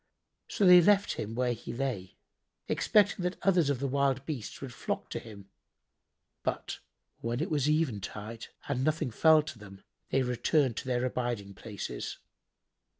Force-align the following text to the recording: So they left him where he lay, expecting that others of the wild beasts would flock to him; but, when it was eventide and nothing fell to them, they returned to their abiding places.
So 0.47 0.65
they 0.65 0.81
left 0.81 1.13
him 1.13 1.35
where 1.35 1.53
he 1.53 1.71
lay, 1.71 2.15
expecting 2.67 3.21
that 3.21 3.37
others 3.43 3.69
of 3.69 3.77
the 3.79 3.87
wild 3.87 4.25
beasts 4.25 4.59
would 4.59 4.73
flock 4.73 5.11
to 5.11 5.19
him; 5.19 5.51
but, 6.41 6.79
when 7.19 7.39
it 7.39 7.51
was 7.51 7.69
eventide 7.69 8.47
and 8.67 8.83
nothing 8.83 9.11
fell 9.11 9.43
to 9.43 9.59
them, 9.59 9.83
they 10.09 10.23
returned 10.23 10.75
to 10.77 10.87
their 10.87 11.05
abiding 11.05 11.53
places. 11.53 12.17